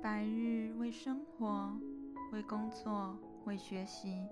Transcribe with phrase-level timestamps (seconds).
[0.00, 1.76] 白日为生活、
[2.32, 4.22] 为工作、为学习，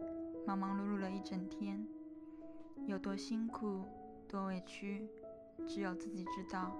[0.46, 1.84] 忙忙碌碌了一整天，
[2.86, 3.82] 有多辛苦、
[4.28, 5.08] 多委屈，
[5.66, 6.76] 只有自己知道。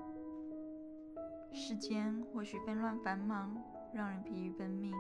[1.53, 3.57] 世间或许纷乱繁忙，
[3.93, 4.95] 让人疲于奔命，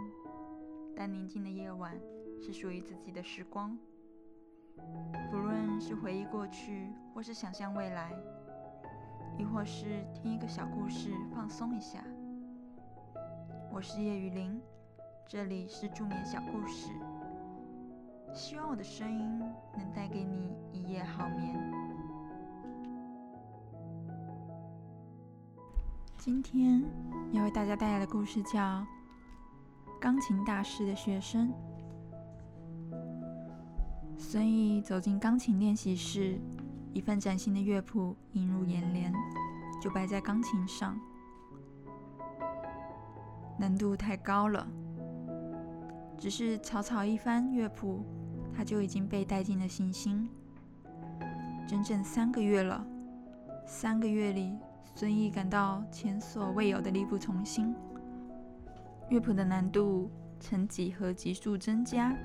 [0.96, 1.96] 但宁静的夜晚
[2.41, 3.79] 是属于自己的时光。
[5.30, 8.12] 不论是回忆过去，或是想象未来，
[9.38, 12.02] 亦或是听一个小故事放松一下。
[13.73, 14.61] 我是叶雨林，
[15.27, 16.91] 这里是助眠小故事。
[18.33, 19.39] 希望我的声音
[19.77, 21.55] 能带给你一夜好眠。
[26.16, 26.83] 今天
[27.33, 28.61] 要为大家带来的故事叫
[30.01, 31.53] 《钢琴大师的学生》。
[34.17, 36.41] 孙毅走进钢琴练习室，
[36.92, 39.12] 一份崭新的乐谱映入眼帘，
[39.83, 40.98] 就摆在钢琴上。
[43.59, 44.67] 难度太高了，
[46.19, 48.05] 只是草草一番乐谱，
[48.55, 50.28] 他就已经被带进了信心。
[51.66, 52.86] 整整三个月了，
[53.66, 54.56] 三个月里，
[54.94, 57.75] 孙毅感到前所未有的力不从心。
[59.08, 62.16] 乐谱的难度呈几何级数增加。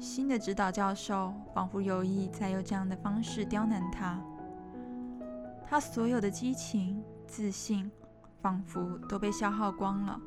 [0.00, 4.20] 新的指导教授仿佛有意在用这样的方式刁难他，
[5.66, 7.90] 他所有的激情、自信
[8.40, 10.20] 仿佛都被消耗光了。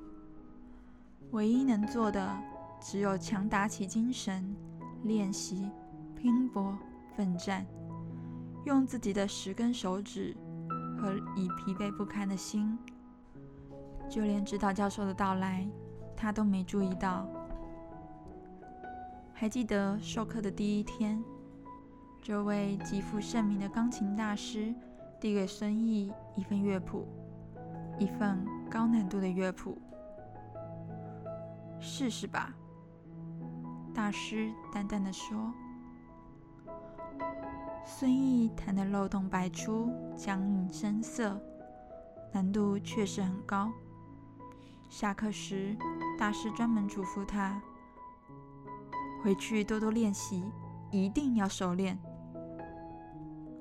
[1.32, 2.38] 唯一能做的
[2.80, 4.56] 只有强打起精神，
[5.04, 5.70] 练习、
[6.16, 6.78] 拼搏、
[7.16, 7.66] 奋战，
[8.66, 10.36] 用自己的十根手指
[11.00, 12.78] 和已疲惫不堪的心。
[14.10, 15.66] 就连指导教授的到来，
[16.18, 17.30] 他都没注意到。
[19.34, 21.24] 还记得授课的第一天，
[22.22, 24.76] 这位极负盛名的钢琴大师
[25.20, 27.08] 递给孙毅一份乐谱，
[28.02, 29.78] 一份高难度的乐谱。
[31.80, 32.52] 试试吧，
[33.94, 35.54] 大师淡淡的说。
[37.86, 41.40] 孙毅弹得漏洞百出，僵硬生涩，
[42.32, 43.72] 难度确实很高。
[44.90, 45.78] 下课时，
[46.18, 47.62] 大师专门嘱咐他。
[49.24, 50.52] 回去多多练习，
[50.90, 52.00] 一定要熟练。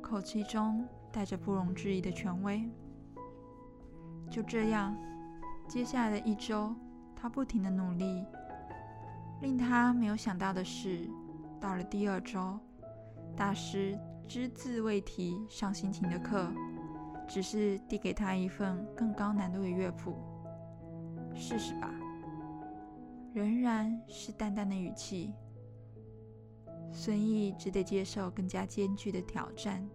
[0.00, 2.66] 口气中带着不容置疑的权威。
[4.30, 4.96] 就这样，
[5.66, 6.72] 接下来的一周，
[7.16, 8.24] 他不停的努力。
[9.42, 11.08] 令他没有想到的是，
[11.60, 12.58] 到了第二周，
[13.36, 13.98] 大师
[14.28, 16.52] 只字未提上心情的课，
[17.26, 20.14] 只是递给他一份更高难度的乐谱，
[21.34, 21.92] 试试吧。
[23.32, 25.32] 仍然是淡淡的语气。
[26.92, 29.88] 孙毅只得接受更加艰巨的挑战。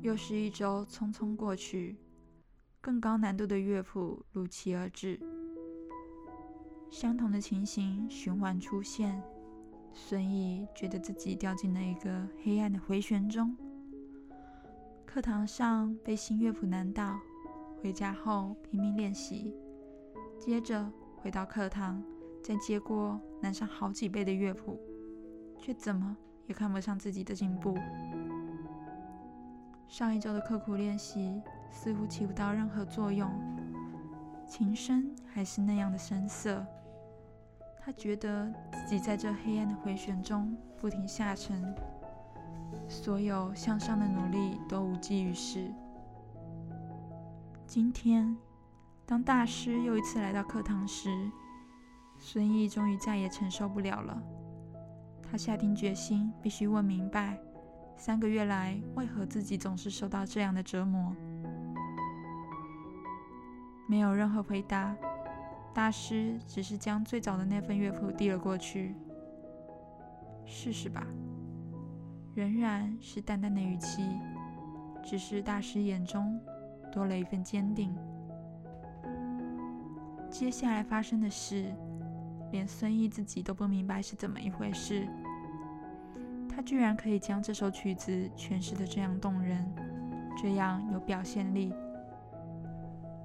[0.00, 1.96] 又是一周匆匆过去，
[2.82, 5.16] 更高难度的乐谱如期而至，
[6.90, 9.22] 相同的情形循环出现。
[9.92, 13.56] 孙毅觉得自己掉进了一个黑暗的回旋中。
[15.06, 17.20] 课堂上被新乐谱难倒，
[17.80, 19.54] 回家后拼命练习，
[20.36, 22.02] 接着回到课堂。
[22.42, 24.76] 再接过难上好几倍的乐谱，
[25.56, 26.16] 却怎么
[26.48, 27.78] 也看不上自己的进步。
[29.86, 31.40] 上一周的刻苦练习
[31.72, 33.28] 似乎起不到任何作用，
[34.46, 36.64] 琴声还是那样的声涩。
[37.84, 41.74] 他觉得自己在这黑暗的回旋中不停下沉，
[42.88, 45.68] 所有向上的努力都无济于事。
[47.66, 48.36] 今天，
[49.04, 51.08] 当大师又一次来到课堂时，
[52.18, 54.22] 孙毅终于再也承受不了了，
[55.22, 57.36] 他下定决心，必须问明白，
[57.96, 61.16] 三个月来为何自己总是受到这样的折磨。
[63.92, 64.96] 没有任何回答，
[65.74, 68.94] 大师只是将最早的那份乐谱递了过去。
[70.46, 71.06] 试试吧，
[72.34, 74.02] 仍然是淡淡的语气，
[75.04, 76.40] 只是大师眼中
[76.90, 77.94] 多了一份坚定。
[80.30, 81.70] 接下来发生的事。
[82.50, 85.06] 连孙毅自己都不明白是怎么一回事，
[86.48, 89.70] 他居然可以将这首曲子诠释的这样动人，
[90.40, 91.74] 这样有表现力，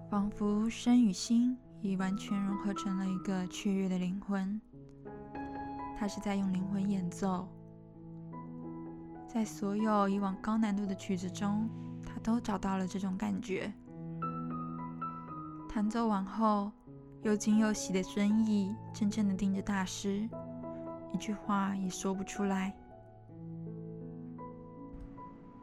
[0.09, 4.59] 仿佛身与心已完全融合成了一个雀跃的灵魂。
[5.97, 7.47] 他是在用灵魂演奏，
[9.27, 11.69] 在所有以往高难度的曲子中，
[12.05, 13.73] 他都找到了这种感觉。
[15.69, 16.71] 弹奏完后。
[17.23, 20.29] 又惊又喜的孙毅怔怔的盯着大师，
[21.11, 22.73] 一句话也说不出来。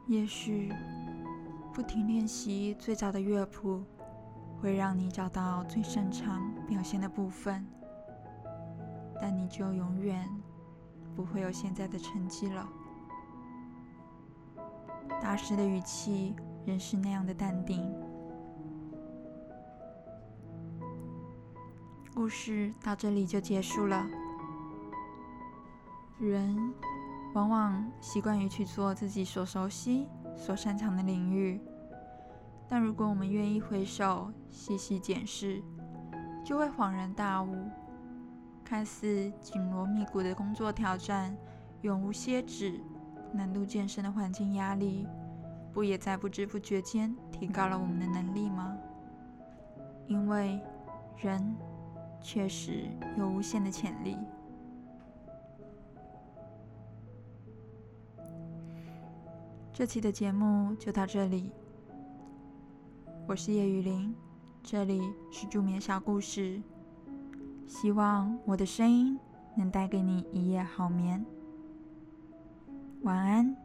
[0.05, 0.71] 也许
[1.73, 3.81] 不停练习最早的乐谱，
[4.61, 7.65] 会让你找到最擅长表现的部分，
[9.19, 10.29] 但你就永远
[11.15, 12.67] 不会有现在的成绩了。
[15.21, 16.35] 大师的语气
[16.65, 17.93] 仍是那样的淡定。
[22.13, 24.05] 故事到这里就结束了。
[26.17, 26.73] 人
[27.33, 30.07] 往往习惯于去做自己所熟悉。
[30.37, 31.61] 所擅长的领域，
[32.67, 35.61] 但如果我们愿意回首细细检视，
[36.43, 37.55] 就会恍然大悟：
[38.63, 41.35] 看似紧锣密鼓的工作挑战，
[41.81, 42.79] 永无歇止，
[43.31, 45.07] 难度渐深的环境压力，
[45.71, 48.75] 不也在不知不觉间提高了我们的能力吗？
[50.07, 50.59] 因为
[51.17, 51.55] 人
[52.21, 52.85] 确实
[53.17, 54.17] 有无限的潜力。
[59.73, 61.51] 这期的节目就到这里，
[63.27, 64.13] 我是叶雨林，
[64.61, 65.01] 这里
[65.31, 66.61] 是助眠小故事，
[67.65, 69.17] 希望我的声音
[69.57, 71.25] 能带给你一夜好眠，
[73.01, 73.64] 晚安。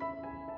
[0.00, 0.49] あ!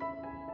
[0.00, 0.53] うん。